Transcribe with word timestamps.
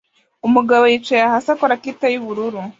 Umugabo 0.47 0.83
yicaye 0.91 1.23
hasi 1.33 1.47
akora 1.53 1.75
kite 1.83 2.05
yubururu 2.13 2.59